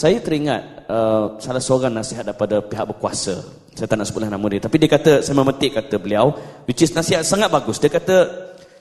saya 0.00 0.16
teringat 0.24 0.88
uh, 0.88 1.36
salah 1.36 1.60
seorang 1.60 1.92
nasihat 1.92 2.24
daripada 2.24 2.64
pihak 2.64 2.88
berkuasa. 2.88 3.36
Saya 3.76 3.84
tak 3.84 4.00
nak 4.00 4.08
sebutlah 4.08 4.32
nama 4.32 4.46
dia. 4.48 4.64
Tapi 4.64 4.80
dia 4.80 4.88
kata, 4.88 5.20
saya 5.20 5.36
memetik 5.36 5.76
kata 5.76 6.00
beliau, 6.00 6.32
which 6.64 6.80
is 6.80 6.96
nasihat 6.96 7.20
sangat 7.20 7.52
bagus. 7.52 7.76
Dia 7.76 7.92
kata, 7.92 8.16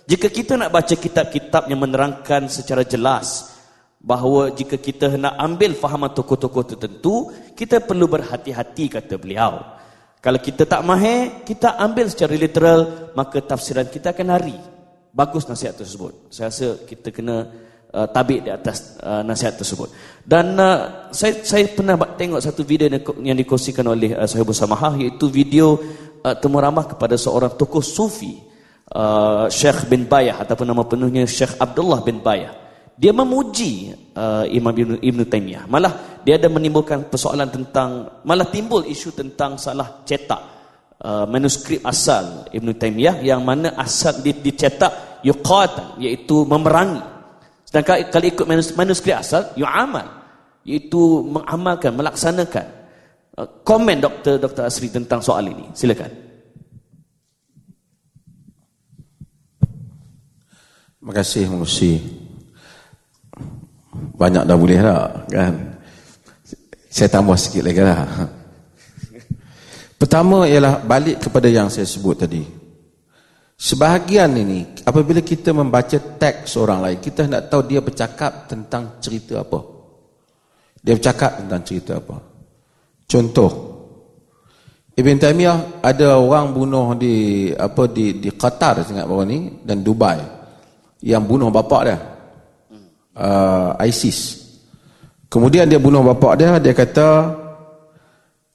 jika 0.07 0.31
kita 0.31 0.55
nak 0.55 0.71
baca 0.71 0.95
kitab-kitab 0.95 1.67
yang 1.67 1.83
menerangkan 1.83 2.47
secara 2.47 2.87
jelas 2.87 3.51
bahawa 3.99 4.55
jika 4.55 4.79
kita 4.79 5.19
nak 5.19 5.35
ambil 5.35 5.75
fahaman 5.75 6.15
tokoh-tokoh 6.15 6.63
tertentu, 6.63 7.35
kita 7.51 7.83
perlu 7.83 8.07
berhati-hati 8.07 8.87
kata 8.87 9.19
beliau. 9.19 9.59
Kalau 10.23 10.39
kita 10.39 10.63
tak 10.63 10.87
mahir, 10.87 11.43
kita 11.43 11.75
ambil 11.83 12.07
secara 12.07 12.31
literal, 12.39 13.11
maka 13.11 13.43
tafsiran 13.43 13.91
kita 13.91 14.15
akan 14.15 14.27
lari. 14.31 14.55
Bagus 15.11 15.51
nasihat 15.51 15.75
tersebut. 15.75 16.31
Saya 16.31 16.47
rasa 16.47 16.79
kita 16.87 17.11
kena 17.11 17.67
uh, 17.93 18.07
tabik 18.09 18.45
di 18.45 18.51
atas 18.53 18.97
uh, 19.01 19.21
nasihat 19.25 19.57
tersebut. 19.57 19.89
Dan 20.21 20.53
uh, 20.57 21.09
saya 21.09 21.41
saya 21.41 21.65
pernah 21.73 21.97
tengok 21.97 22.41
satu 22.41 22.61
video 22.61 22.89
yang 23.21 23.37
dikongsikan 23.37 23.85
oleh 23.89 24.13
uh, 24.13 24.29
Sahibul 24.29 24.57
Samahah 24.57 24.97
iaitu 24.97 25.29
video 25.29 25.77
uh, 26.21 26.35
temu 26.37 26.61
ramah 26.61 26.85
kepada 26.85 27.17
seorang 27.17 27.57
tokoh 27.57 27.81
sufi 27.81 28.37
uh, 28.93 29.49
Syekh 29.49 29.89
bin 29.89 30.05
Bayah 30.05 30.41
ataupun 30.41 30.69
nama 30.69 30.85
penuhnya 30.85 31.25
Syekh 31.25 31.57
Abdullah 31.57 32.05
bin 32.05 32.21
Bayah. 32.21 32.53
Dia 32.99 33.15
memuji 33.15 33.95
uh, 34.11 34.43
Imam 34.51 34.75
Ibn, 34.75 34.99
Ibn 34.99 35.19
Taymiyah. 35.23 35.71
Malah 35.71 36.19
dia 36.19 36.35
ada 36.35 36.51
menimbulkan 36.51 37.07
persoalan 37.07 37.47
tentang 37.47 38.19
malah 38.27 38.51
timbul 38.51 38.83
isu 38.83 39.15
tentang 39.15 39.55
salah 39.55 40.03
cetak 40.03 40.41
uh, 40.99 41.23
manuskrip 41.31 41.79
asal 41.87 42.51
Ibn 42.51 42.67
Taymiyah 42.75 43.23
yang 43.23 43.47
mana 43.47 43.71
asal 43.79 44.19
dicetak 44.19 45.23
yuqatan 45.23 45.99
iaitu 46.03 46.43
memerangi 46.43 47.18
Sedangkan 47.69 48.09
kalau 48.09 48.25
ikut 48.25 48.45
manuskrip 48.73 49.13
asal, 49.13 49.53
amal, 49.61 50.09
Iaitu 50.65 51.21
mengamalkan, 51.21 51.93
melaksanakan. 51.93 52.65
Uh, 53.37 53.47
komen 53.61 54.01
Dr. 54.01 54.41
Dr. 54.41 54.65
Asri 54.65 54.89
tentang 54.89 55.21
soal 55.21 55.45
ini. 55.53 55.69
Silakan. 55.77 56.09
Terima 60.97 61.13
kasih 61.13 61.45
Musi. 61.47 61.93
Banyak 64.17 64.43
dah 64.49 64.57
boleh 64.59 64.77
tak 64.83 65.09
kan? 65.31 65.53
Saya 66.89 67.07
tambah 67.07 67.37
sikit 67.39 67.69
lagi 67.69 67.85
lah. 67.85 68.27
Pertama 70.01 70.49
ialah 70.49 70.81
balik 70.83 71.21
kepada 71.21 71.47
yang 71.47 71.69
saya 71.71 71.85
sebut 71.85 72.17
tadi. 72.17 72.58
Sebahagian 73.59 74.39
ini, 74.39 74.63
apabila 74.87 75.19
kita 75.19 75.51
membaca 75.51 75.99
teks 75.99 76.55
orang 76.55 76.79
lain, 76.79 76.97
kita 77.03 77.27
nak 77.27 77.51
tahu 77.51 77.67
dia 77.67 77.83
bercakap 77.83 78.47
tentang 78.47 79.03
cerita 79.03 79.43
apa. 79.43 79.59
Dia 80.79 80.95
bercakap 80.95 81.43
tentang 81.43 81.61
cerita 81.67 81.99
apa. 81.99 82.23
Contoh, 83.03 83.51
Ibn 84.95 85.15
Taymiyah 85.19 85.83
ada 85.83 86.15
orang 86.15 86.55
bunuh 86.55 86.95
di 86.95 87.51
apa 87.51 87.91
di 87.91 88.23
di 88.23 88.31
Qatar 88.31 88.79
sangat 88.79 89.03
bawah 89.03 89.27
ni 89.27 89.59
dan 89.59 89.83
Dubai 89.83 90.23
yang 91.03 91.27
bunuh 91.27 91.51
bapak 91.51 91.81
dia. 91.83 91.99
Uh, 93.19 93.75
ISIS. 93.83 94.39
Kemudian 95.27 95.67
dia 95.67 95.83
bunuh 95.83 95.99
bapak 95.99 96.39
dia, 96.39 96.55
dia 96.63 96.71
kata 96.71 97.07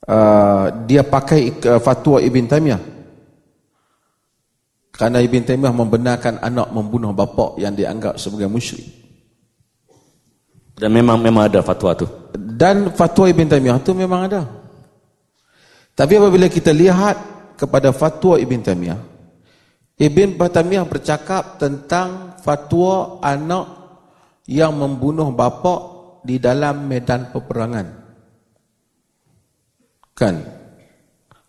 uh, 0.09 0.65
dia 0.89 1.05
pakai 1.05 1.53
uh, 1.61 1.77
fatwa 1.77 2.17
Ibn 2.17 2.45
Taymiyah 2.49 2.94
kerana 4.95 5.19
Ibn 5.19 5.43
Taymiyah 5.43 5.75
membenarkan 5.75 6.39
anak 6.39 6.71
membunuh 6.71 7.11
bapa 7.11 7.59
yang 7.59 7.75
dianggap 7.75 8.15
sebagai 8.15 8.47
musyrik. 8.47 8.87
Dan 10.79 10.95
memang 10.95 11.19
memang 11.19 11.51
ada 11.51 11.59
fatwa 11.59 11.91
tu. 11.99 12.07
Dan 12.31 12.95
fatwa 12.95 13.27
Ibn 13.27 13.43
Taymiyah 13.43 13.83
tu 13.83 13.91
memang 13.91 14.31
ada. 14.31 14.47
Tapi 15.91 16.15
apabila 16.15 16.47
kita 16.47 16.71
lihat 16.71 17.19
kepada 17.59 17.91
fatwa 17.91 18.39
Ibn 18.39 18.59
Taymiyah, 18.63 18.99
Ibn 19.99 20.27
Taymiyah 20.39 20.87
bercakap 20.87 21.59
tentang 21.59 22.39
fatwa 22.39 23.19
anak 23.19 23.67
yang 24.47 24.79
membunuh 24.79 25.27
bapa 25.35 25.91
di 26.23 26.39
dalam 26.39 26.87
medan 26.87 27.35
peperangan. 27.35 27.87
Kan? 30.15 30.35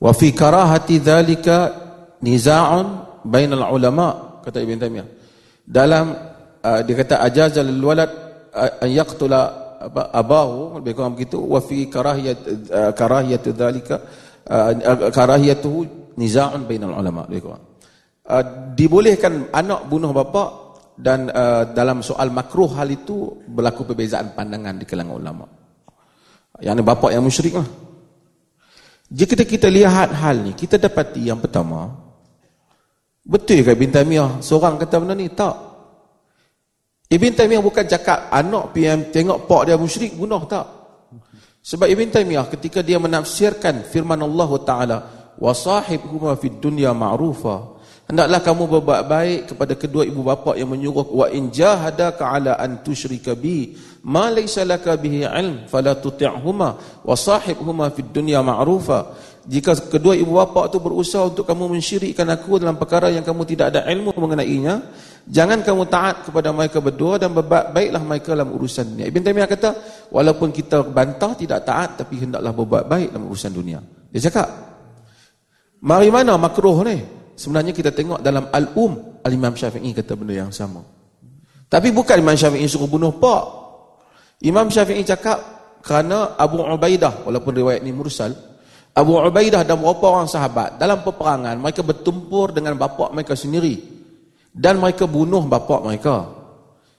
Wa 0.03 0.11
fi 0.11 0.35
karahati 0.35 0.99
dhalika 0.99 1.59
niza'un 2.27 3.06
bainal 3.27 3.67
ulama 3.75 4.41
kata 4.47 4.63
Ibn 4.63 4.79
Taymiyah. 4.79 5.09
Dalam 5.67 6.15
uh, 6.63 6.81
dia 6.87 6.95
kata 6.95 7.21
ajazal 7.27 7.67
walad 7.83 8.11
uh, 8.55 8.83
an 8.85 8.91
yaqtula 8.91 9.41
abahu 10.15 10.81
lebih 10.81 10.97
kurang 10.97 11.15
begitu 11.19 11.37
wa 11.37 11.61
fi 11.61 11.91
karahiyat 11.91 12.39
uh, 12.71 12.93
karahiyat 12.97 13.45
dzalika 13.51 13.97
uh, 14.49 14.73
uh, 14.73 15.11
karahiyatuhu 15.11 16.15
niza'un 16.17 16.65
bainal 16.65 16.95
ulama 16.95 17.27
lebih 17.27 17.51
kurang. 17.51 17.65
Uh, 18.27 18.75
dibolehkan 18.75 19.51
anak 19.51 19.87
bunuh 19.91 20.11
bapa 20.15 20.75
dan 20.97 21.29
uh, 21.29 21.69
dalam 21.77 22.01
soal 22.01 22.33
makruh 22.33 22.73
hal 22.73 22.89
itu 22.89 23.45
berlaku 23.47 23.85
perbezaan 23.85 24.33
pandangan 24.33 24.79
di 24.81 24.87
kalangan 24.89 25.15
ulama. 25.19 25.47
Yang 26.57 26.89
bapa 26.89 27.13
yang 27.13 27.21
musyrik 27.21 27.53
lah. 27.59 27.69
Jika 29.07 29.39
kita 29.39 29.71
lihat 29.71 30.11
hal 30.15 30.43
ni 30.43 30.57
kita 30.57 30.81
dapati 30.81 31.31
yang 31.31 31.39
pertama 31.39 32.06
Betul 33.27 33.67
ke 33.67 33.75
Ibn 33.75 33.91
Taymiyah 33.91 34.31
seorang 34.39 34.79
kata 34.79 35.03
benda 35.03 35.19
ni? 35.19 35.27
Tak. 35.27 35.55
Ibn 37.11 37.33
Taymiyah 37.35 37.63
bukan 37.63 37.87
cakap 37.87 38.31
anak 38.31 38.71
PM 38.71 39.11
tengok 39.11 39.51
pak 39.51 39.63
dia 39.67 39.75
musyrik 39.75 40.15
bunuh 40.15 40.47
tak. 40.47 40.67
Sebab 41.67 41.91
Ibn 41.91 42.07
Taymiyah 42.15 42.47
ketika 42.47 42.87
dia 42.87 43.03
menafsirkan 43.03 43.83
firman 43.91 44.23
Allah 44.23 44.51
Taala 44.63 44.99
wa 45.37 45.53
sahibhuma 45.53 46.39
fid 46.39 46.63
dunya 46.63 46.95
ma'rufa 46.95 47.77
hendaklah 48.07 48.41
kamu 48.41 48.63
berbuat 48.79 49.03
baik 49.05 49.41
kepada 49.53 49.75
kedua 49.75 50.07
ibu 50.07 50.23
bapa 50.23 50.55
yang 50.57 50.73
menyuruh 50.73 51.11
wa 51.11 51.27
in 51.29 51.51
jahadaka 51.53 52.25
ala 52.25 52.57
an 52.57 52.81
tusyrika 52.81 53.37
bi 53.37 53.75
ma 54.07 54.31
laysa 54.33 54.63
laka 54.65 54.95
bihi 54.97 55.27
ilm 55.27 55.67
fala 55.67 55.99
tuti'huma 55.99 56.69
wa 57.05 57.15
sahibhuma 57.19 57.91
fid 57.93 58.09
dunya 58.15 58.41
ma'rufa 58.41 59.13
jika 59.47 59.79
kedua 59.79 60.19
ibu 60.19 60.35
bapa 60.43 60.67
itu 60.67 60.83
berusaha 60.83 61.31
untuk 61.31 61.47
kamu 61.47 61.79
mensyirikkan 61.79 62.27
aku 62.35 62.59
dalam 62.59 62.75
perkara 62.75 63.15
yang 63.15 63.23
kamu 63.23 63.47
tidak 63.47 63.71
ada 63.71 63.87
ilmu 63.87 64.11
mengenainya, 64.19 64.91
jangan 65.23 65.63
kamu 65.63 65.87
taat 65.87 66.27
kepada 66.27 66.51
mereka 66.51 66.83
berdua 66.83 67.15
dan 67.15 67.31
berbuat 67.31 67.71
baiklah 67.71 68.03
mereka 68.03 68.35
dalam 68.35 68.51
urusan 68.51 68.91
dunia. 68.91 69.07
Ibn 69.07 69.21
Taymiyah 69.23 69.47
kata, 69.47 69.71
walaupun 70.11 70.51
kita 70.51 70.83
bantah 70.91 71.39
tidak 71.39 71.63
taat 71.63 71.95
tapi 71.95 72.27
hendaklah 72.27 72.51
berbuat 72.51 72.85
baik 72.91 73.09
dalam 73.15 73.31
urusan 73.31 73.53
dunia. 73.55 73.79
Dia 74.11 74.27
cakap, 74.27 74.49
mari 75.79 76.11
mana 76.11 76.35
makruh 76.35 76.83
ni? 76.83 76.99
Sebenarnya 77.39 77.71
kita 77.71 77.95
tengok 77.95 78.19
dalam 78.19 78.51
Al-Um, 78.51 79.23
Al-Imam 79.23 79.55
Syafi'i 79.55 79.95
kata 79.95 80.19
benda 80.19 80.35
yang 80.35 80.51
sama. 80.51 80.83
Tapi 81.71 81.95
bukan 81.95 82.19
Imam 82.19 82.35
Syafi'i 82.35 82.67
suruh 82.67 82.91
bunuh 82.91 83.15
pak. 83.15 83.43
Imam 84.43 84.67
Syafi'i 84.75 85.07
cakap 85.07 85.39
kerana 85.87 86.35
Abu 86.35 86.59
Ubaidah, 86.67 87.23
walaupun 87.23 87.55
riwayat 87.55 87.87
ini 87.87 87.95
mursal, 87.95 88.35
Abu 88.97 89.21
Ubaidah 89.21 89.61
dan 89.61 89.77
beberapa 89.77 90.09
orang 90.09 90.25
sahabat 90.25 90.81
dalam 90.81 91.05
peperangan 91.05 91.61
mereka 91.61 91.85
bertempur 91.85 92.57
dengan 92.57 92.81
bapa 92.81 93.13
mereka 93.13 93.37
sendiri 93.37 93.77
dan 94.57 94.81
mereka 94.81 95.05
bunuh 95.05 95.45
bapa 95.45 95.85
mereka. 95.85 96.33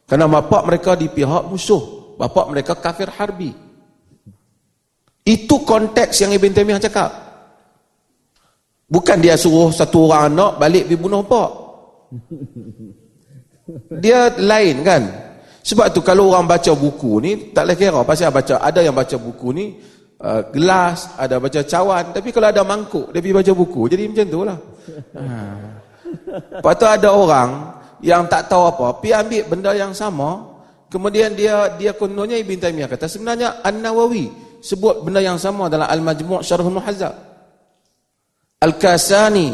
Kerana 0.06 0.30
bapa 0.30 0.62
mereka 0.62 0.94
di 0.94 1.10
pihak 1.10 1.50
musuh, 1.50 2.16
bapa 2.22 2.46
mereka 2.54 2.78
kafir 2.78 3.10
harbi. 3.10 3.52
Itu 5.26 5.66
konteks 5.66 6.22
yang 6.24 6.32
Ibn 6.38 6.54
Taymiyah 6.54 6.80
cakap. 6.80 7.12
Bukan 8.88 9.18
dia 9.20 9.36
suruh 9.36 9.74
satu 9.74 10.08
orang 10.08 10.32
anak 10.32 10.52
balik 10.62 10.88
pergi 10.88 11.02
bunuh 11.02 11.26
pak. 11.26 11.50
Dia 14.00 14.32
lain 14.38 14.86
kan? 14.86 15.04
Sebab 15.60 15.92
tu 15.92 16.00
kalau 16.00 16.32
orang 16.32 16.48
baca 16.48 16.72
buku 16.72 17.20
ni 17.20 17.32
tak 17.52 17.68
boleh 17.68 17.76
kira 17.76 18.00
pasal 18.08 18.32
baca 18.32 18.56
ada 18.64 18.80
yang 18.80 18.96
baca 18.96 19.20
buku 19.20 19.48
ni 19.52 19.66
uh, 20.22 20.42
gelas, 20.54 21.14
ada 21.18 21.38
baca 21.38 21.62
cawan. 21.66 22.14
Tapi 22.14 22.30
kalau 22.34 22.48
ada 22.50 22.62
mangkuk, 22.62 23.10
dia 23.14 23.22
pergi 23.22 23.36
baca 23.36 23.52
buku. 23.54 23.82
Jadi 23.90 24.04
macam 24.10 24.28
tu 24.28 24.42
lah. 24.44 24.58
Lepas 26.62 26.74
tu 26.78 26.86
ada 26.88 27.10
orang 27.12 27.50
yang 28.04 28.30
tak 28.30 28.46
tahu 28.50 28.64
apa, 28.70 28.88
pergi 29.02 29.14
ambil 29.18 29.44
benda 29.50 29.72
yang 29.74 29.92
sama. 29.94 30.58
Kemudian 30.88 31.36
dia 31.36 31.76
dia 31.76 31.92
kononnya 31.92 32.40
Ibn 32.40 32.64
Taymiyah 32.64 32.88
kata, 32.88 33.12
sebenarnya 33.12 33.60
An-Nawawi 33.60 34.32
sebut 34.64 35.04
benda 35.04 35.20
yang 35.20 35.36
sama 35.36 35.68
dalam 35.68 35.84
Al-Majmu' 35.84 36.40
Syarhul 36.40 36.80
Muhazzab. 36.80 37.12
Al-Kasani 38.64 39.54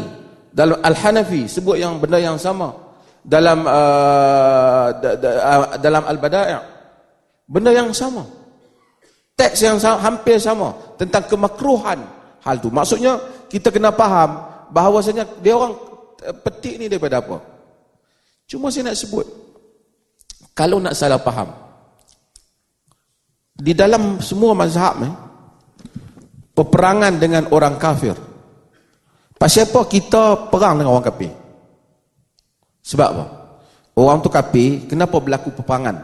dalam 0.54 0.78
Al-Hanafi 0.78 1.50
sebut 1.50 1.76
yang 1.76 1.98
benda 1.98 2.22
yang 2.22 2.38
sama 2.38 2.72
dalam 3.20 3.66
uh, 3.66 4.88
dalam 5.82 6.02
Al-Bada'i' 6.06 6.60
benda 7.50 7.74
yang 7.74 7.90
sama 7.90 8.24
teks 9.34 9.66
yang 9.66 9.78
hampir 9.78 10.38
sama 10.38 10.74
tentang 10.98 11.26
kemakruhan 11.26 11.98
hal 12.42 12.56
tu. 12.62 12.70
Maksudnya 12.70 13.18
kita 13.50 13.70
kena 13.74 13.90
faham 13.90 14.42
bahawasanya 14.70 15.26
dia 15.42 15.54
orang 15.54 15.74
eh, 16.22 16.34
petik 16.34 16.78
ni 16.78 16.86
daripada 16.86 17.22
apa? 17.22 17.42
Cuma 18.46 18.70
saya 18.70 18.90
nak 18.90 18.98
sebut 18.98 19.26
kalau 20.54 20.78
nak 20.78 20.94
salah 20.94 21.18
faham 21.18 21.50
di 23.54 23.74
dalam 23.74 24.22
semua 24.22 24.54
mazhab 24.54 25.02
eh, 25.02 25.14
peperangan 26.54 27.18
dengan 27.18 27.50
orang 27.50 27.78
kafir. 27.78 28.14
Pasal 29.34 29.66
apa 29.68 29.84
kita 29.90 30.48
perang 30.48 30.78
dengan 30.78 30.94
orang 30.94 31.06
kafir? 31.10 31.32
Sebab 32.86 33.08
apa? 33.10 33.24
Orang 33.94 34.22
tu 34.22 34.30
kafir, 34.30 34.86
kenapa 34.90 35.18
berlaku 35.18 35.54
peperangan? 35.54 36.00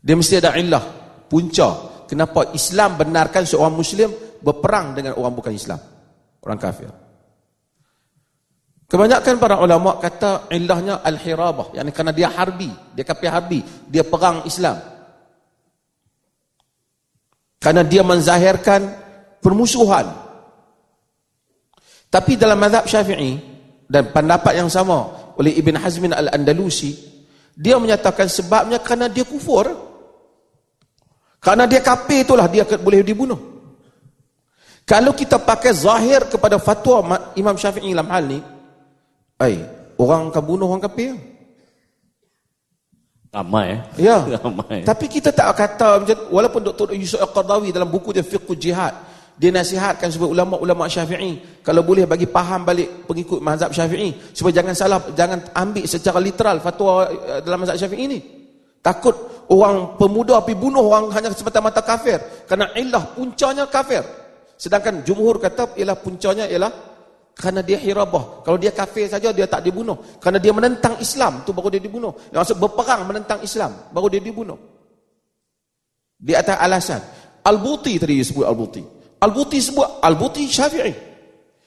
Dia 0.00 0.14
mesti 0.14 0.38
ada 0.38 0.54
illah, 0.54 0.84
punca. 1.26 2.02
Kenapa 2.06 2.54
Islam 2.54 2.94
benarkan 2.96 3.42
seorang 3.42 3.74
Muslim 3.74 4.10
berperang 4.38 4.94
dengan 4.94 5.18
orang 5.18 5.34
bukan 5.34 5.52
Islam? 5.52 5.78
Orang 6.42 6.58
kafir. 6.62 6.90
Kebanyakan 8.86 9.34
para 9.42 9.58
ulama 9.58 9.98
kata 9.98 10.46
illahnya 10.54 11.02
al-hirabah, 11.02 11.74
yakni 11.74 11.90
kerana 11.90 12.14
dia 12.14 12.30
harbi, 12.30 12.70
dia 12.94 13.02
kafir 13.02 13.34
harbi, 13.34 13.58
dia 13.90 14.06
perang 14.06 14.46
Islam. 14.46 14.78
Karena 17.58 17.82
dia 17.82 18.06
menzahirkan 18.06 18.86
permusuhan. 19.42 20.06
Tapi 22.06 22.38
dalam 22.38 22.62
mazhab 22.62 22.86
Syafi'i 22.86 23.42
dan 23.90 24.14
pendapat 24.14 24.54
yang 24.54 24.70
sama 24.70 25.34
oleh 25.34 25.50
Ibn 25.58 25.82
Hazmin 25.82 26.14
Al-Andalusi, 26.14 26.94
dia 27.58 27.82
menyatakan 27.82 28.30
sebabnya 28.30 28.78
kerana 28.78 29.10
dia 29.10 29.26
kufur. 29.26 29.66
Kerana 31.46 31.70
dia 31.70 31.78
kafir 31.78 32.26
itulah 32.26 32.50
dia 32.50 32.66
boleh 32.66 33.06
dibunuh. 33.06 33.38
Kalau 34.82 35.14
kita 35.14 35.38
pakai 35.38 35.70
zahir 35.70 36.26
kepada 36.26 36.58
fatwa 36.58 37.30
Imam 37.38 37.54
Syafi'i 37.54 37.94
dalam 37.94 38.10
hal 38.10 38.22
ni, 38.26 38.42
ai 39.38 39.62
orang 39.94 40.34
akan 40.34 40.42
bunuh 40.42 40.66
orang 40.66 40.82
kafir. 40.90 41.14
Ramai 43.30 43.78
eh. 43.78 44.10
Ya. 44.10 44.26
Ramai. 44.42 44.82
Tapi 44.82 45.06
kita 45.06 45.30
tak 45.30 45.54
kata 45.54 46.02
macam 46.02 46.18
walaupun 46.34 46.60
Dr. 46.66 46.98
Yusuf 46.98 47.22
Al-Qardawi 47.22 47.70
dalam 47.70 47.94
buku 47.94 48.10
dia 48.10 48.26
Fiqh 48.26 48.50
Jihad 48.58 48.94
dia 49.36 49.52
nasihatkan 49.52 50.08
supaya 50.08 50.32
ulama-ulama 50.32 50.88
Syafi'i 50.88 51.62
kalau 51.62 51.84
boleh 51.86 52.08
bagi 52.08 52.24
faham 52.26 52.64
balik 52.64 53.04
pengikut 53.06 53.38
mazhab 53.38 53.70
Syafi'i 53.70 54.34
supaya 54.34 54.50
jangan 54.64 54.74
salah 54.74 54.98
jangan 55.14 55.46
ambil 55.52 55.84
secara 55.86 56.18
literal 56.18 56.58
fatwa 56.58 57.06
eh, 57.06 57.38
dalam 57.46 57.62
mazhab 57.62 57.78
Syafi'i 57.78 58.02
ini. 58.02 58.18
Takut 58.80 59.35
orang 59.52 59.98
pemuda 60.00 60.42
pergi 60.42 60.58
bunuh 60.58 60.84
orang 60.90 61.12
hanya 61.14 61.30
semata-mata 61.34 61.82
kafir 61.82 62.18
kerana 62.46 62.72
illah 62.74 63.02
puncanya 63.14 63.66
kafir. 63.70 64.02
Sedangkan 64.56 65.04
jumhur 65.04 65.36
kata 65.36 65.76
ialah 65.76 65.96
puncanya 66.00 66.48
ialah 66.48 66.72
kerana 67.36 67.60
dia 67.60 67.76
hirabah. 67.76 68.40
Kalau 68.40 68.56
dia 68.56 68.72
kafir 68.72 69.12
saja 69.12 69.28
dia 69.28 69.44
tak 69.44 69.60
dibunuh. 69.60 70.00
Kerana 70.16 70.40
dia 70.40 70.56
menentang 70.56 70.96
Islam 70.96 71.44
tu 71.44 71.52
baru 71.52 71.68
dia 71.68 71.82
dibunuh. 71.84 72.16
Yang 72.32 72.40
maksud 72.48 72.56
berperang 72.56 73.04
menentang 73.04 73.44
Islam 73.44 73.76
baru 73.92 74.08
dia 74.08 74.24
dibunuh. 74.24 74.56
Di 76.16 76.32
atas 76.32 76.56
alasan. 76.56 77.00
Al-Buti 77.44 78.00
tadi 78.00 78.16
disebut 78.16 78.48
Al-Buti. 78.48 78.82
Al-Buti 79.20 79.58
sebut 79.60 80.00
Al-Buti 80.00 80.48
Syafi'i. 80.48 80.92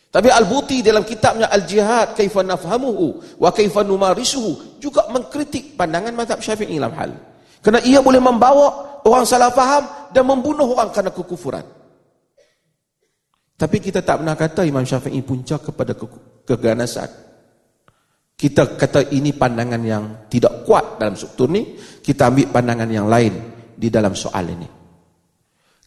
Tapi 0.10 0.30
Al-Buti 0.34 0.82
dalam 0.82 1.06
kitabnya 1.06 1.54
Al-Jihad 1.54 2.18
Kaifa 2.18 2.42
Nafhamuhu 2.42 3.38
Wa 3.38 3.54
Kaifa 3.54 3.86
Numarisuhu 3.86 4.82
Juga 4.82 5.06
mengkritik 5.14 5.78
pandangan 5.78 6.10
mazhab 6.18 6.42
Syafi'i 6.42 6.82
dalam 6.82 6.98
hal. 6.98 7.14
Kerana 7.60 7.84
ia 7.84 8.00
boleh 8.00 8.24
membawa 8.24 9.00
orang 9.04 9.26
salah 9.28 9.52
faham 9.52 10.12
dan 10.16 10.24
membunuh 10.24 10.68
orang 10.72 10.92
kerana 10.96 11.12
kekufuran. 11.12 11.66
Tapi 13.60 13.78
kita 13.84 14.00
tak 14.00 14.24
pernah 14.24 14.40
kata 14.40 14.64
Imam 14.64 14.88
Syafi'i 14.88 15.20
puncak 15.20 15.68
kepada 15.68 15.92
ke 15.92 16.08
keganasan. 16.48 17.12
Kita 18.40 18.80
kata 18.80 19.12
ini 19.12 19.36
pandangan 19.36 19.82
yang 19.84 20.04
tidak 20.32 20.64
kuat 20.64 20.96
dalam 20.96 21.20
struktur 21.20 21.52
ni. 21.52 21.76
Kita 22.00 22.32
ambil 22.32 22.48
pandangan 22.56 22.88
yang 22.88 23.12
lain 23.12 23.36
di 23.76 23.92
dalam 23.92 24.16
soal 24.16 24.48
ini. 24.48 24.68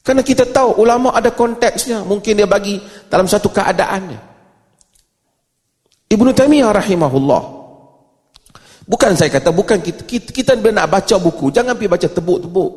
Kerana 0.05 0.21
kita 0.21 0.45
tahu 0.53 0.85
ulama 0.85 1.17
ada 1.17 1.33
konteksnya. 1.33 2.05
Mungkin 2.05 2.37
dia 2.37 2.45
bagi 2.45 2.77
dalam 3.09 3.25
satu 3.25 3.49
keadaannya. 3.49 4.21
Ibn 6.13 6.27
Taymiyah 6.37 6.77
rahimahullah. 6.77 7.62
Bukan 8.83 9.15
saya 9.15 9.31
kata, 9.31 9.55
bukan 9.55 9.79
kita, 9.79 10.03
kita, 10.03 10.29
kita 10.31 10.53
nak 10.59 10.91
baca 10.91 11.17
buku. 11.23 11.55
Jangan 11.55 11.79
pergi 11.79 11.91
baca 11.91 12.09
tebuk-tebuk. 12.11 12.73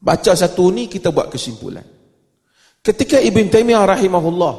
Baca 0.00 0.32
satu 0.32 0.72
ni, 0.72 0.88
kita 0.88 1.12
buat 1.12 1.28
kesimpulan. 1.28 1.84
Ketika 2.84 3.16
Ibn 3.16 3.46
Taymiyah 3.48 3.84
rahimahullah 3.96 4.54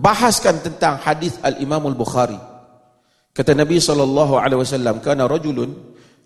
bahaskan 0.00 0.62
tentang 0.62 1.02
hadis 1.02 1.36
Al-Imam 1.42 1.90
Al-Bukhari. 1.90 2.38
Kata 3.34 3.52
Nabi 3.52 3.76
SAW, 3.82 5.02
Kana 5.04 5.28
rajulun 5.28 5.70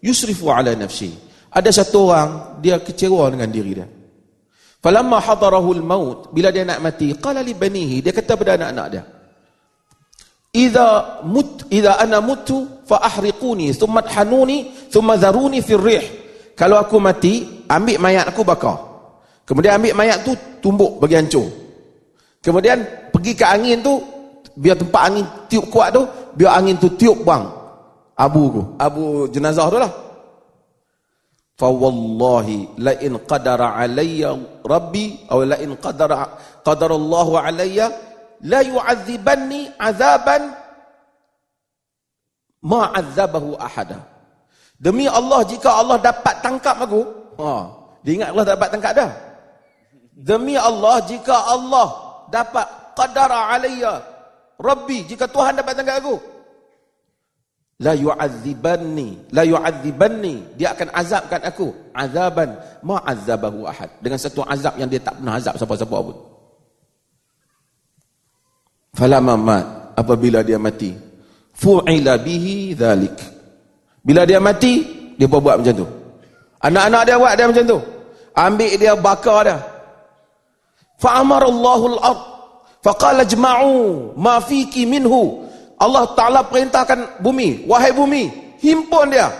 yusrifu 0.05 0.53
ala 0.53 0.77
nafsi. 0.77 1.11
Ada 1.51 1.83
satu 1.83 2.07
orang, 2.07 2.63
dia 2.63 2.79
kecewa 2.79 3.27
dengan 3.35 3.51
diri 3.51 3.73
dia. 3.75 3.89
Falamma 4.81 5.19
hadarahu 5.19 5.77
al-maut, 5.77 6.19
bila 6.31 6.55
dia 6.55 6.63
nak 6.63 6.81
mati, 6.81 7.13
qala 7.19 7.43
li 7.43 7.53
banihi, 7.53 8.01
dia 8.01 8.15
kata 8.15 8.39
pada 8.39 8.55
anak-anak 8.57 8.87
dia. 8.89 9.03
Idza 10.51 11.23
mut 11.23 11.71
idza 11.71 11.95
ana 12.03 12.19
mutu 12.19 12.67
fa 12.83 12.99
ahriquni 13.07 13.71
thumma 13.71 14.03
hanuni 14.03 14.75
thumma 14.91 15.15
dharuni 15.15 15.63
fi 15.63 15.75
rih. 15.79 16.05
Kalau 16.59 16.77
aku 16.77 16.99
mati, 16.99 17.65
ambil 17.71 17.97
mayat 18.03 18.29
aku 18.29 18.43
bakar. 18.43 18.77
Kemudian 19.47 19.79
ambil 19.79 19.95
mayat 19.95 20.27
tu 20.27 20.35
tumbuk 20.59 20.99
bagi 20.99 21.17
hancur. 21.17 21.47
Kemudian 22.43 22.83
pergi 23.15 23.33
ke 23.39 23.47
angin 23.47 23.79
tu 23.79 24.03
biar 24.59 24.75
tempat 24.75 25.03
angin 25.07 25.25
tiup 25.47 25.71
kuat 25.71 25.95
tu, 25.95 26.03
biar 26.35 26.59
angin 26.59 26.77
tu 26.77 26.91
tiup 26.99 27.23
bang 27.23 27.47
abu 28.19 28.43
tu, 28.53 28.63
abu 28.77 29.31
jenazah 29.31 29.71
tu 29.71 29.79
lah. 29.79 29.93
Fa 31.57 31.69
wallahi 31.69 32.81
la 32.81 32.93
in 32.99 33.21
qadara 33.25 33.77
alayya 33.77 34.33
rabbi 34.65 35.29
atau 35.29 35.45
la 35.45 35.57
in 35.61 35.77
qadara 35.77 36.27
qadara 36.65 36.97
alayya 36.97 37.87
la 38.45 38.61
yu'adzibanni 38.65 39.73
azaban 39.77 40.53
ma 42.65 42.93
'adzabahu 42.93 43.57
ahada. 43.57 44.05
Demi 44.81 45.05
Allah 45.05 45.45
jika 45.45 45.77
Allah 45.77 46.01
dapat 46.01 46.41
tangkap 46.41 46.77
aku, 46.81 47.05
ha, 47.37 47.69
dia 48.01 48.17
ingat 48.17 48.33
Allah 48.33 48.47
dapat 48.57 48.69
tangkap 48.73 48.93
dah. 48.97 49.11
Demi 50.17 50.57
Allah 50.57 51.05
jika 51.05 51.37
Allah 51.53 51.89
dapat 52.29 52.67
qadara 52.97 53.57
alayya 53.57 54.05
Rabbi 54.61 55.09
jika 55.09 55.25
Tuhan 55.25 55.57
dapat 55.57 55.73
tangkap 55.77 55.97
aku. 56.05 56.17
la 57.81 57.97
yu'adzibanni 57.97 59.33
la 59.33 59.41
yu'adzibanni 59.49 60.61
dia 60.61 60.77
akan 60.77 60.93
azabkan 60.93 61.41
aku. 61.49 61.73
azaban 61.97 62.61
ma 62.85 63.01
azabahu 63.09 63.65
ahad 63.65 63.89
dengan 64.05 64.21
satu 64.21 64.45
azab 64.45 64.77
yang 64.77 64.89
dia 64.93 65.01
tak 65.01 65.17
pernah 65.17 65.41
azab 65.41 65.57
siapa-siapa 65.57 65.97
pun 65.97 66.17
falamma 68.95 69.35
mat 69.39 69.65
apabila 69.97 70.43
dia 70.45 70.59
mati 70.59 70.95
fu'ila 71.55 72.19
bihi 72.21 72.75
dhalik 72.75 73.17
bila 74.03 74.25
dia 74.27 74.41
mati 74.43 74.83
dia 75.15 75.29
buat 75.29 75.61
macam 75.61 75.75
tu 75.75 75.87
anak-anak 76.63 77.03
dia 77.07 77.17
buat 77.21 77.33
dia 77.37 77.47
macam 77.49 77.65
tu 77.67 77.79
ambil 78.35 78.71
dia 78.79 78.93
bakar 78.97 79.41
dia 79.47 79.59
Fa'amar 81.01 81.49
Allahul 81.49 81.97
ard. 81.97 82.23
Faqala 82.85 83.25
jma'u 83.25 84.13
ma 84.21 84.37
fiki 84.45 84.85
minhu. 84.85 85.49
Allah 85.81 86.13
Ta'ala 86.13 86.45
perintahkan 86.45 87.25
bumi. 87.25 87.65
Wahai 87.65 87.97
bumi, 87.97 88.29
himpun 88.61 89.17
dia. 89.17 89.33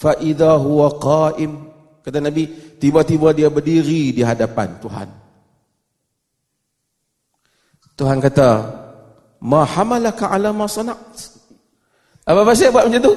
Fa'idha 0.00 0.56
huwa 0.56 0.96
qa'im. 0.96 1.52
Kata 2.00 2.24
Nabi, 2.24 2.48
tiba-tiba 2.80 3.36
dia 3.36 3.52
berdiri 3.52 4.16
di 4.16 4.24
hadapan 4.24 4.80
Tuhan. 4.80 5.08
Tuhan 8.00 8.16
kata, 8.16 8.48
Ma 9.44 9.68
hamalaka 9.68 10.32
ala 10.32 10.56
ma 10.56 10.64
sana'at. 10.64 11.16
Apa 12.24 12.40
pasal 12.48 12.72
buat 12.72 12.88
macam 12.88 13.04
tu? 13.04 13.14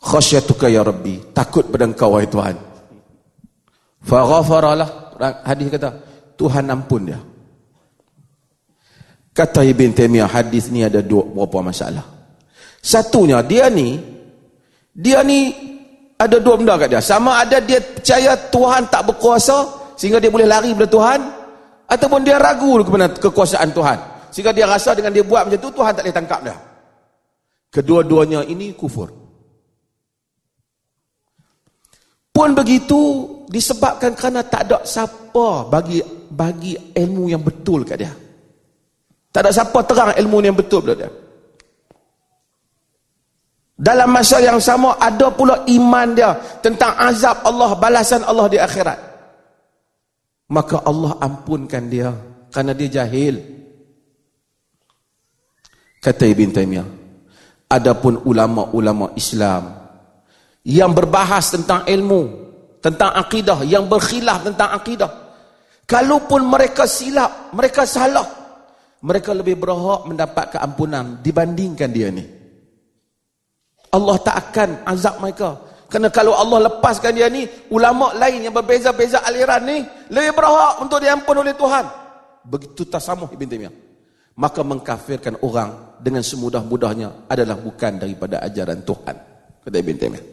khasyatuka 0.00 0.66
ya 0.72 0.80
rabbi 0.80 1.20
takut 1.36 1.68
pada 1.68 1.84
engkau 1.84 2.16
wahai 2.16 2.26
tuhan 2.26 2.56
fa 4.00 4.18
ghafaralah 4.24 4.88
hadis 5.44 5.68
kata 5.68 5.92
tuhan 6.40 6.64
ampun 6.72 7.12
dia 7.12 7.20
kata 9.36 9.60
ibn 9.68 9.92
taimiyah 9.92 10.26
hadis 10.26 10.72
ni 10.72 10.80
ada 10.80 11.04
dua 11.04 11.28
beberapa 11.28 11.68
masalah 11.68 12.02
satunya 12.80 13.44
dia 13.44 13.68
ni 13.68 14.00
dia 14.96 15.20
ni 15.20 15.52
ada 16.16 16.40
dua 16.40 16.56
benda 16.56 16.80
kat 16.80 16.96
dia 16.96 17.04
sama 17.04 17.44
ada 17.44 17.60
dia 17.60 17.84
percaya 17.84 18.32
tuhan 18.48 18.88
tak 18.88 19.04
berkuasa 19.04 19.68
sehingga 20.00 20.16
dia 20.16 20.32
boleh 20.32 20.48
lari 20.48 20.72
pada 20.72 20.88
tuhan 20.88 21.20
ataupun 21.90 22.22
dia 22.22 22.38
ragu 22.38 22.78
kepada 22.86 23.10
kekuasaan 23.18 23.74
tuhan 23.74 23.98
sehingga 24.30 24.54
dia 24.54 24.64
rasa 24.70 24.94
dengan 24.94 25.10
dia 25.10 25.26
buat 25.26 25.50
macam 25.50 25.58
tu 25.58 25.70
tuhan 25.74 25.92
tak 25.92 26.06
boleh 26.06 26.16
tangkap 26.16 26.40
dia 26.46 26.56
kedua-duanya 27.74 28.46
ini 28.46 28.72
kufur 28.78 29.10
Pun 32.30 32.54
begitu 32.56 33.26
disebabkan 33.50 34.14
kerana 34.14 34.40
tak 34.46 34.70
ada 34.70 34.80
siapa 34.86 35.66
bagi 35.66 35.98
bagi 36.30 36.72
ilmu 36.72 37.26
yang 37.26 37.42
betul 37.42 37.82
kat 37.82 38.00
dia. 38.00 38.14
Tak 39.34 39.44
ada 39.44 39.50
siapa 39.50 39.76
terang 39.84 40.14
ilmu 40.14 40.38
yang 40.38 40.54
betul 40.54 40.80
pada 40.80 41.04
dia. 41.04 41.10
dalam 43.80 44.12
masa 44.12 44.36
yang 44.44 44.60
sama 44.60 44.92
ada 45.00 45.32
pula 45.32 45.64
iman 45.64 46.08
dia 46.12 46.36
tentang 46.60 46.92
azab 47.00 47.40
Allah 47.48 47.72
balasan 47.80 48.20
Allah 48.28 48.44
di 48.52 48.60
akhirat 48.60 49.00
maka 50.50 50.82
Allah 50.82 51.16
ampunkan 51.22 51.84
dia 51.86 52.10
kerana 52.50 52.74
dia 52.74 53.02
jahil 53.02 53.38
kata 56.02 56.26
Ibn 56.26 56.50
Taymiyah 56.50 56.88
adapun 57.70 58.20
ulama-ulama 58.26 59.14
Islam 59.14 59.70
yang 60.66 60.90
berbahas 60.90 61.54
tentang 61.54 61.86
ilmu 61.86 62.22
tentang 62.82 63.14
akidah 63.14 63.62
yang 63.64 63.86
berkhilaf 63.86 64.44
tentang 64.44 64.74
akidah 64.74 65.10
kalaupun 65.86 66.44
mereka 66.50 66.84
silap 66.84 67.54
mereka 67.54 67.86
salah 67.86 68.26
mereka 69.00 69.32
lebih 69.32 69.56
berhak 69.56 70.04
mendapat 70.04 70.58
keampunan 70.58 71.22
dibandingkan 71.24 71.88
dia 71.88 72.10
ni 72.10 72.40
Allah 73.90 74.16
tak 74.22 74.36
akan 74.50 74.86
azab 74.86 75.18
mereka. 75.18 75.58
Kerana 75.90 76.06
kalau 76.14 76.38
Allah 76.38 76.70
lepaskan 76.70 77.10
dia 77.18 77.26
ni, 77.26 77.50
ulama 77.74 78.14
lain 78.14 78.46
yang 78.46 78.54
berbeza-beza 78.54 79.26
aliran 79.26 79.66
ni, 79.66 79.82
lebih 80.14 80.38
berhak 80.38 80.78
untuk 80.78 81.02
diampun 81.02 81.42
oleh 81.42 81.50
Tuhan. 81.58 81.84
Begitu 82.46 82.86
tasamuh 82.86 83.26
Ibn 83.26 83.46
Taymiyah. 83.50 83.74
Maka 84.38 84.62
mengkafirkan 84.62 85.42
orang 85.42 85.98
dengan 85.98 86.22
semudah-mudahnya 86.22 87.26
adalah 87.26 87.58
bukan 87.58 87.98
daripada 87.98 88.38
ajaran 88.38 88.86
Tuhan. 88.86 89.16
Kata 89.66 89.76
Ibn 89.82 89.96
Taymiyah. 89.98 90.26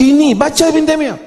Ini 0.00 0.28
baca 0.38 0.64
Ibn 0.70 0.84
Taymiyah. 0.86 1.18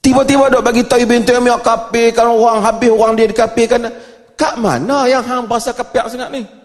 Tiba-tiba 0.00 0.48
dok 0.48 0.64
bagi 0.64 0.82
tahu 0.88 1.04
Ibn 1.04 1.22
Taymiyah 1.28 1.60
kafir, 1.60 2.16
kalau 2.16 2.40
orang 2.40 2.64
habis 2.64 2.88
orang 2.88 3.20
dia 3.20 3.28
dikafirkan. 3.28 3.84
Kat 4.32 4.56
mana 4.56 5.04
yang 5.04 5.20
hang 5.20 5.44
bahasa 5.44 5.76
kafir 5.76 6.08
sangat 6.08 6.32
ni? 6.32 6.59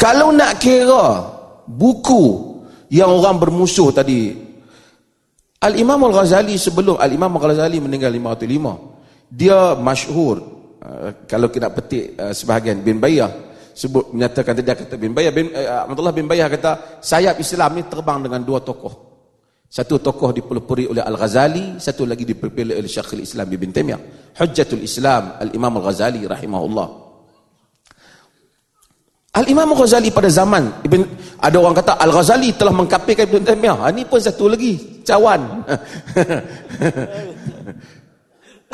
Kalau 0.00 0.32
nak 0.32 0.56
kira 0.56 1.28
buku 1.68 2.56
yang 2.88 3.12
orang 3.12 3.36
bermusuh 3.36 3.92
tadi 3.92 4.32
Al-Imam 5.60 6.00
Al-Ghazali 6.08 6.56
sebelum 6.56 6.96
Al-Imam 6.96 7.28
Al-Ghazali 7.36 7.84
meninggal 7.84 8.08
505 8.16 9.28
dia 9.28 9.76
masyhur 9.76 10.40
uh, 10.80 11.28
kalau 11.28 11.52
kita 11.52 11.68
petik 11.68 12.16
uh, 12.16 12.32
sebahagian 12.32 12.80
bin 12.80 12.96
Bayyah 12.96 13.28
sebut 13.76 14.08
menyatakan 14.16 14.56
dia 14.56 14.72
kata 14.72 14.96
bin 14.96 15.12
Bayyah 15.12 15.32
bin 15.36 15.52
uh, 15.52 15.84
Abdullah 15.84 16.16
bin 16.16 16.24
Bayyah 16.24 16.48
kata 16.48 17.04
sayap 17.04 17.36
Islam 17.36 17.76
ni 17.76 17.84
terbang 17.84 18.24
dengan 18.24 18.40
dua 18.40 18.64
tokoh. 18.64 19.12
Satu 19.68 20.00
tokoh 20.00 20.32
dipelopori 20.32 20.88
oleh 20.88 21.04
Al-Ghazali 21.04 21.76
satu 21.76 22.08
lagi 22.08 22.24
dipelopori 22.24 22.72
oleh 22.72 22.88
Syekhul 22.88 23.22
Islam 23.22 23.46
Ibn 23.46 23.68
Taimiyah 23.70 24.00
Hujjatul 24.34 24.82
Islam 24.82 25.38
Al-Imam 25.38 25.78
Al-Ghazali 25.78 26.26
rahimahullah 26.26 27.09
Al-Imam 29.30 29.70
Ghazali 29.78 30.10
pada 30.10 30.26
zaman 30.26 30.82
Ibn, 30.82 31.00
ada 31.38 31.56
orang 31.62 31.78
kata 31.78 32.02
Al-Ghazali 32.02 32.50
telah 32.58 32.74
mengkapirkan 32.74 33.30
Ibn 33.30 33.42
Taymiyah. 33.46 33.76
Ha, 33.78 33.94
ini 33.94 34.02
pun 34.02 34.18
satu 34.18 34.50
lagi 34.50 35.02
cawan. 35.06 35.62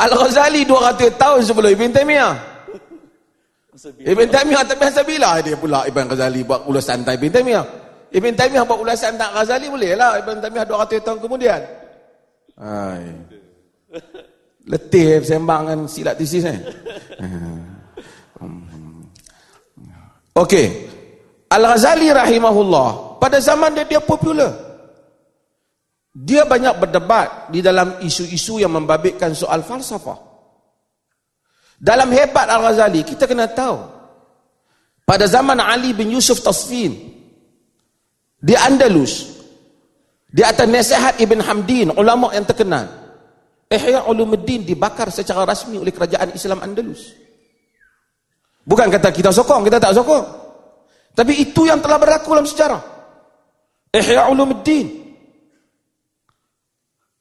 Al-Ghazali 0.04 0.64
200 0.64 1.12
tahun 1.20 1.40
sebelum 1.44 1.70
Ibn 1.76 1.90
Taymiyah. 1.92 2.34
Ibn 4.00 4.26
Taymiyah 4.32 4.64
tapi 4.64 4.88
bila 5.04 5.44
dia 5.44 5.60
pula 5.60 5.84
Ibn 5.84 6.04
Ghazali 6.08 6.40
buat 6.40 6.64
ulasan 6.64 7.04
tentang 7.04 7.20
Ibn 7.20 7.32
Taymiyah? 7.36 7.64
Ibn 8.16 8.32
Taymiyah 8.32 8.64
buat 8.64 8.80
ulasan 8.80 9.20
tentang 9.20 9.36
Ghazali 9.36 9.68
boleh 9.68 9.92
lah. 9.92 10.16
Ibn 10.24 10.40
Taymiyah 10.40 10.64
200 10.64 11.04
tahun 11.04 11.18
kemudian. 11.20 11.60
Hai. 12.56 13.04
Letih 14.66 15.20
sembang 15.20 15.68
dengan 15.68 15.80
silat 15.84 16.16
tesis 16.16 16.48
ni. 16.48 16.56
Okey. 20.36 20.66
Al-Ghazali 21.48 22.12
rahimahullah 22.12 23.16
pada 23.16 23.40
zaman 23.40 23.72
dia 23.72 23.88
dia 23.88 24.02
popular. 24.04 24.52
Dia 26.16 26.44
banyak 26.44 26.80
berdebat 26.80 27.52
di 27.52 27.60
dalam 27.64 28.00
isu-isu 28.04 28.60
yang 28.60 28.72
membabitkan 28.72 29.32
soal 29.32 29.64
falsafah. 29.64 30.16
Dalam 31.76 32.08
hebat 32.12 32.48
Al-Ghazali 32.48 33.04
kita 33.04 33.24
kena 33.24 33.48
tahu 33.48 33.80
pada 35.08 35.24
zaman 35.24 35.60
Ali 35.60 35.96
bin 35.96 36.12
Yusuf 36.12 36.40
Tasfin 36.44 36.92
di 38.40 38.54
Andalus 38.56 39.40
di 40.28 40.44
atas 40.44 40.68
nasihat 40.68 41.14
Ibn 41.20 41.40
Hamdin 41.40 41.96
ulama 41.96 42.32
yang 42.32 42.44
terkenal 42.44 43.06
Ihya 43.66 44.06
Ulumuddin 44.06 44.62
dibakar 44.62 45.10
secara 45.10 45.42
rasmi 45.42 45.74
oleh 45.74 45.90
kerajaan 45.90 46.30
Islam 46.38 46.62
Andalus. 46.62 47.25
Bukan 48.66 48.90
kata 48.90 49.14
kita 49.14 49.30
sokong, 49.30 49.62
kita 49.62 49.78
tak 49.78 49.94
sokong. 49.94 50.26
Tapi 51.14 51.32
itu 51.38 51.70
yang 51.70 51.78
telah 51.78 52.02
berlaku 52.02 52.34
dalam 52.34 52.44
sejarah. 52.44 52.82
Ihya 53.94 54.26
Ulumuddin. 54.28 55.06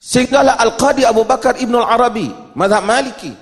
Sehinggalah 0.02 0.58
Al-Qadi 0.60 1.06
Abu 1.06 1.22
Bakar 1.24 1.58
Ibn 1.62 1.74
Al-Arabi, 1.86 2.28
mazhab 2.58 2.84
Maliki. 2.84 3.34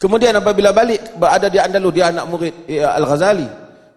Kemudian 0.00 0.34
apabila 0.34 0.74
balik 0.74 1.14
berada 1.14 1.46
di 1.46 1.62
Andalus, 1.62 1.92
dia 1.94 2.10
anak 2.10 2.24
murid 2.26 2.54
eh, 2.66 2.82
Al-Ghazali. 2.82 3.48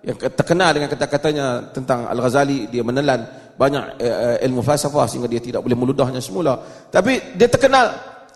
Yang 0.05 0.17
terkenal 0.37 0.69
dengan 0.69 0.87
kata-katanya 0.93 1.45
tentang 1.73 2.05
Al-Ghazali, 2.05 2.69
dia 2.69 2.85
menelan 2.85 3.25
banyak 3.57 3.83
eh, 3.97 4.45
ilmu 4.45 4.61
falsafah 4.61 5.09
sehingga 5.09 5.31
dia 5.31 5.41
tidak 5.41 5.65
boleh 5.65 5.73
meludahnya 5.73 6.21
semula. 6.21 6.59
Tapi 6.93 7.33
dia 7.33 7.49
terkenal, 7.49 7.89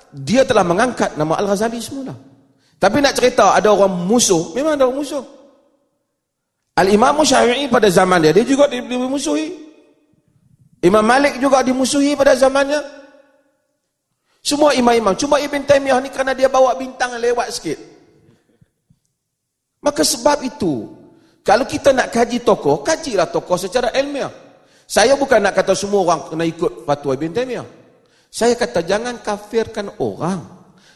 dia 0.10 0.42
telah 0.48 0.66
mengangkat 0.66 1.14
nama 1.14 1.38
Al-Ghazali 1.38 1.78
semula. 1.78 2.18
Tapi 2.80 3.04
nak 3.04 3.14
cerita 3.20 3.52
ada 3.52 3.76
orang 3.76 3.92
musuh, 4.08 4.56
memang 4.56 4.80
ada 4.80 4.88
orang 4.88 5.04
musuh. 5.04 5.24
Al-Imam 6.80 7.20
Syafi'i 7.28 7.68
pada 7.68 7.92
zaman 7.92 8.24
dia, 8.24 8.32
dia 8.32 8.48
juga 8.48 8.72
dimusuhi. 8.72 9.52
Imam 10.80 11.04
Malik 11.04 11.44
juga 11.44 11.60
dimusuhi 11.60 12.16
pada 12.16 12.40
zamannya. 12.40 12.80
Semua 14.40 14.72
imam-imam. 14.72 15.12
Cuma 15.20 15.44
Ibn 15.44 15.68
Taymiyah 15.68 16.00
ni 16.00 16.08
kerana 16.08 16.32
dia 16.32 16.48
bawa 16.48 16.72
bintang 16.80 17.12
lewat 17.20 17.52
sikit. 17.52 17.76
Maka 19.84 20.08
sebab 20.08 20.40
itu, 20.48 20.88
kalau 21.44 21.68
kita 21.68 21.92
nak 21.92 22.16
kaji 22.16 22.48
tokoh, 22.48 22.80
kajilah 22.80 23.28
tokoh 23.28 23.60
secara 23.60 23.92
ilmiah. 24.00 24.32
Saya 24.88 25.20
bukan 25.20 25.44
nak 25.44 25.60
kata 25.60 25.76
semua 25.76 26.02
orang 26.08 26.32
kena 26.32 26.48
ikut 26.48 26.88
fatwa 26.88 27.12
Ibn 27.12 27.32
Taymiyah. 27.36 27.68
Saya 28.32 28.56
kata 28.56 28.88
jangan 28.88 29.20
kafirkan 29.20 29.92
orang. 30.00 30.40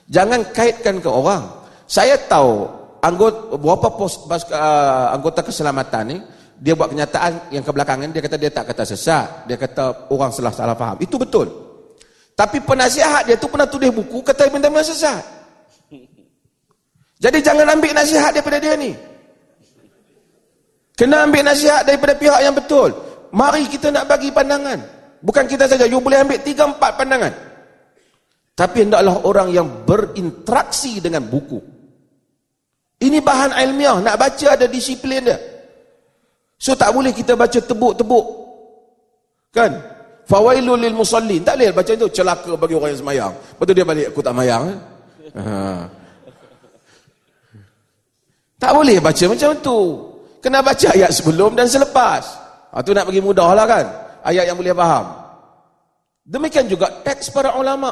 Jangan 0.07 0.47
kaitkan 0.55 1.03
ke 1.03 1.11
orang. 1.11 1.62
Saya 1.87 2.15
tahu 2.15 2.67
anggota 3.03 3.59
beberapa 3.59 3.87
pos, 3.93 4.23
bas, 4.25 4.47
uh, 4.47 5.11
anggota 5.11 5.43
keselamatan 5.43 6.03
ni 6.07 6.17
dia 6.63 6.79
buat 6.79 6.87
kenyataan 6.87 7.51
yang 7.51 7.63
kebelakangan 7.65 8.07
dia 8.15 8.21
kata 8.23 8.35
dia 8.39 8.51
tak 8.53 8.71
kata 8.71 8.83
sesat, 8.87 9.27
dia 9.49 9.59
kata 9.59 10.07
orang 10.13 10.31
salah 10.31 10.53
salah 10.55 10.77
faham. 10.79 10.95
Itu 11.03 11.19
betul. 11.19 11.51
Tapi 12.33 12.63
penasihat 12.63 13.27
dia 13.27 13.35
tu 13.35 13.51
pernah 13.51 13.67
tulis 13.67 13.91
buku 13.91 14.23
kata 14.23 14.47
Ibn 14.47 14.63
Taimiyah 14.63 14.87
sesat. 14.87 15.23
Jadi 17.23 17.39
jangan 17.39 17.67
ambil 17.71 17.91
nasihat 17.95 18.35
daripada 18.35 18.59
dia 18.59 18.75
ni. 18.75 18.91
Kena 20.93 21.25
ambil 21.25 21.47
nasihat 21.47 21.87
daripada 21.87 22.13
pihak 22.19 22.39
yang 22.43 22.55
betul. 22.55 22.91
Mari 23.33 23.65
kita 23.71 23.89
nak 23.89 24.05
bagi 24.11 24.29
pandangan. 24.29 24.77
Bukan 25.23 25.47
kita 25.47 25.65
saja, 25.71 25.87
you 25.87 26.03
boleh 26.03 26.19
ambil 26.19 26.37
tiga 26.43 26.67
empat 26.67 26.99
pandangan. 26.99 27.33
Tapi 28.53 28.85
hendaklah 28.85 29.23
orang 29.25 29.49
yang 29.49 29.67
berinteraksi 29.87 31.01
dengan 31.01 31.25
buku. 31.25 31.72
Ini 33.03 33.19
bahan 33.19 33.51
ilmiah, 33.51 33.99
nak 33.99 34.15
baca 34.15 34.47
ada 34.55 34.63
disiplin 34.63 35.27
dia. 35.27 35.35
So 36.55 36.71
tak 36.79 36.95
boleh 36.95 37.11
kita 37.11 37.35
baca 37.35 37.59
tebuk-tebuk. 37.59 38.25
Kan? 39.51 39.75
Fawailul 40.23 40.79
lil 40.79 40.95
musallin. 40.95 41.43
Tak 41.43 41.59
boleh 41.59 41.75
baca 41.75 41.91
itu 41.91 42.07
celaka 42.15 42.55
bagi 42.55 42.79
orang 42.79 42.95
yang 42.95 43.01
semayang. 43.03 43.33
Betul 43.59 43.75
dia 43.75 43.83
balik 43.83 44.07
aku 44.15 44.23
tak 44.23 44.31
mayang. 44.31 44.71
Eh? 44.71 44.77
Ha. 45.35 45.43
Tak 48.55 48.71
boleh 48.71 48.97
baca 49.03 49.23
macam 49.27 49.51
tu. 49.59 49.79
Kena 50.39 50.63
baca 50.63 50.87
ayat 50.95 51.11
sebelum 51.11 51.59
dan 51.59 51.67
selepas. 51.67 52.23
Ha, 52.71 52.79
tu 52.79 52.95
nak 52.95 53.11
bagi 53.11 53.19
mudah 53.19 53.51
lah 53.51 53.67
kan. 53.67 53.85
Ayat 54.23 54.47
yang 54.47 54.55
boleh 54.55 54.71
faham. 54.71 55.05
Demikian 56.23 56.71
juga 56.71 56.87
teks 57.03 57.27
para 57.35 57.59
ulama' 57.59 57.91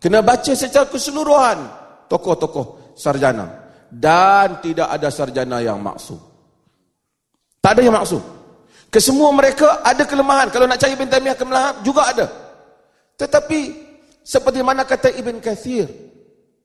Kena 0.00 0.18
baca 0.18 0.50
secara 0.50 0.88
keseluruhan 0.90 1.62
tokoh-tokoh 2.10 2.96
sarjana 2.98 3.61
dan 3.92 4.56
tidak 4.64 4.88
ada 4.88 5.12
sarjana 5.12 5.60
yang 5.60 5.76
maksum. 5.76 6.16
Tak 7.60 7.76
ada 7.76 7.82
yang 7.84 7.92
maksum. 7.92 8.24
Kesemua 8.88 9.28
mereka 9.36 9.84
ada 9.84 10.08
kelemahan. 10.08 10.48
Kalau 10.48 10.64
nak 10.64 10.80
cari 10.80 10.96
Ibn 10.96 11.08
Taymiyah 11.12 11.36
kelemahan 11.36 11.84
juga 11.84 12.08
ada. 12.08 12.26
Tetapi 13.20 13.60
seperti 14.24 14.64
mana 14.64 14.88
kata 14.88 15.12
Ibn 15.12 15.36
Kathir, 15.44 15.86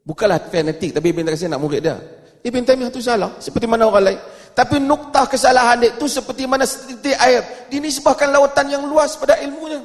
bukanlah 0.08 0.40
fanatik 0.48 0.96
tapi 0.96 1.12
Ibn 1.12 1.28
Kathir 1.28 1.52
nak 1.52 1.60
murid 1.60 1.84
dia. 1.84 2.00
Ibn 2.48 2.64
Taymiyah 2.64 2.90
itu 2.96 3.04
salah 3.04 3.36
seperti 3.44 3.68
mana 3.68 3.92
orang 3.92 4.16
lain. 4.16 4.20
Tapi 4.56 4.80
nuktah 4.80 5.28
kesalahan 5.28 5.84
dia 5.84 5.92
itu 5.94 6.08
seperti 6.08 6.48
mana 6.48 6.64
setitik 6.64 7.14
air 7.20 7.68
dinisbahkan 7.68 8.32
lautan 8.32 8.72
yang 8.72 8.88
luas 8.88 9.20
pada 9.20 9.36
ilmunya. 9.44 9.84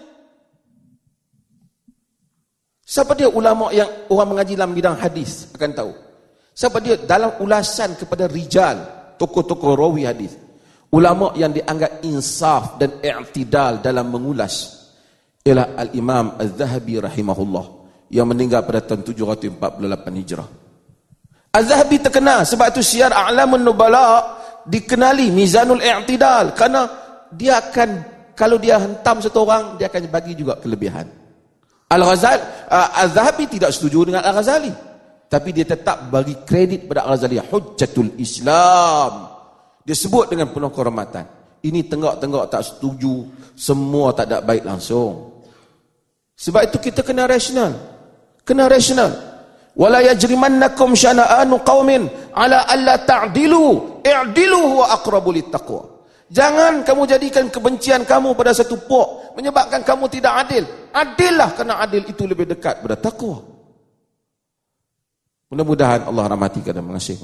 Siapa 2.86 3.18
dia 3.18 3.28
ulama 3.28 3.74
yang 3.74 3.88
orang 4.08 4.36
mengaji 4.36 4.52
dalam 4.54 4.72
bidang 4.72 4.96
hadis 4.96 5.50
akan 5.52 5.70
tahu. 5.74 5.92
Sebab 6.52 6.80
dia 6.84 6.96
dalam 7.00 7.40
ulasan 7.40 7.96
kepada 7.96 8.28
rijal, 8.28 8.76
tokoh-tokoh 9.16 9.72
rawi 9.72 10.04
hadis, 10.04 10.36
ulama 10.92 11.32
yang 11.32 11.48
dianggap 11.48 12.04
insaf 12.04 12.76
dan 12.76 13.00
i'tidal 13.00 13.80
dalam 13.80 14.12
mengulas 14.12 14.84
ialah 15.42 15.74
al-Imam 15.80 16.36
Az-Zahabi 16.36 17.00
rahimahullah 17.00 17.64
yang 18.12 18.28
meninggal 18.28 18.62
pada 18.68 18.84
tahun 18.84 19.00
748 19.02 20.20
Hijrah. 20.20 20.48
Az-Zahabi 21.52 21.96
terkenal 22.00 22.44
sebab 22.44 22.68
itu 22.72 22.84
Syiar 22.84 23.12
A'lamun 23.12 23.64
Nubala 23.64 24.36
dikenali 24.68 25.32
Mizanul 25.32 25.80
I'tidal 25.80 26.52
kerana 26.52 26.88
dia 27.32 27.60
akan 27.60 27.90
kalau 28.36 28.60
dia 28.60 28.76
hentam 28.76 29.20
satu 29.20 29.44
orang 29.48 29.80
dia 29.80 29.88
akan 29.88 30.08
bagi 30.12 30.36
juga 30.36 30.60
kelebihan. 30.60 31.08
Al-Ghazali 31.88 32.40
uh, 32.68 33.00
Az-Zahabi 33.04 33.44
tidak 33.48 33.72
setuju 33.72 34.12
dengan 34.12 34.24
Al-Ghazali 34.24 34.91
tapi 35.32 35.48
dia 35.56 35.64
tetap 35.64 36.12
bagi 36.12 36.36
kredit 36.44 36.84
pada 36.84 37.08
Al-Ghazali 37.08 37.40
hujjatul 37.40 38.20
Islam. 38.20 39.32
Dia 39.80 39.96
sebut 39.96 40.28
dengan 40.28 40.52
penuh 40.52 40.68
kehormatan. 40.68 41.24
Ini 41.64 41.88
tenggak-tenggak 41.88 42.52
tak 42.52 42.68
setuju, 42.68 43.32
semua 43.56 44.12
tak 44.12 44.28
ada 44.28 44.44
baik 44.44 44.68
langsung. 44.68 45.40
Sebab 46.36 46.68
itu 46.68 46.76
kita 46.84 47.00
kena 47.00 47.24
rasional. 47.24 47.72
Kena 48.44 48.68
rasional. 48.68 49.08
Wala 49.72 50.04
yajrimannakum 50.04 50.92
syana'anu 50.92 51.64
qaumin 51.64 52.12
ala 52.36 52.68
alla 52.68 53.00
ta'dilu, 53.00 54.04
i'dilu 54.04 54.60
huwa 54.68 54.92
aqrabu 54.92 55.32
littaqwa. 55.32 56.12
Jangan 56.28 56.84
kamu 56.84 57.08
jadikan 57.08 57.48
kebencian 57.48 58.04
kamu 58.04 58.36
pada 58.36 58.52
satu 58.52 58.76
pok 58.84 59.32
menyebabkan 59.32 59.80
kamu 59.80 60.12
tidak 60.12 60.44
adil. 60.44 60.64
Adillah 60.92 61.56
kerana 61.56 61.80
adil 61.80 62.04
itu 62.04 62.28
lebih 62.28 62.44
dekat 62.44 62.84
pada 62.84 63.00
takwa. 63.00 63.51
Mudah-mudahan 65.52 66.08
Allah 66.08 66.32
rahmati 66.32 66.64
dan 66.64 66.80
mengasihi 66.80 67.20